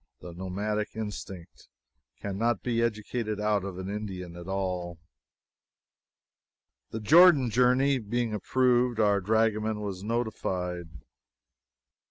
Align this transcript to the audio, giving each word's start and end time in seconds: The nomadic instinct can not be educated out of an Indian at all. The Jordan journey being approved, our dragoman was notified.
The 0.19 0.33
nomadic 0.33 0.95
instinct 0.95 1.67
can 2.19 2.35
not 2.39 2.63
be 2.63 2.81
educated 2.81 3.39
out 3.39 3.63
of 3.63 3.77
an 3.77 3.87
Indian 3.87 4.35
at 4.35 4.47
all. 4.47 4.97
The 6.89 6.99
Jordan 6.99 7.51
journey 7.51 7.99
being 7.99 8.33
approved, 8.33 8.99
our 8.99 9.21
dragoman 9.21 9.79
was 9.79 10.01
notified. 10.01 10.89